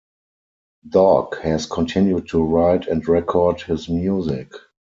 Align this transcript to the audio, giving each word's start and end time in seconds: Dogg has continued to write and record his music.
Dogg 0.89 1.37
has 1.43 1.67
continued 1.67 2.29
to 2.29 2.41
write 2.43 2.87
and 2.87 3.07
record 3.07 3.61
his 3.61 3.87
music. 3.87 4.51